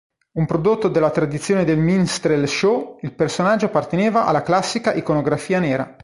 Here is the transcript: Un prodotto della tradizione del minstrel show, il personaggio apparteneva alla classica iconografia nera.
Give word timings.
Un 0.39 0.47
prodotto 0.47 0.87
della 0.87 1.11
tradizione 1.11 1.63
del 1.63 1.77
minstrel 1.77 2.47
show, 2.47 2.97
il 3.01 3.13
personaggio 3.13 3.67
apparteneva 3.67 4.25
alla 4.25 4.41
classica 4.41 4.95
iconografia 4.95 5.59
nera. 5.59 5.95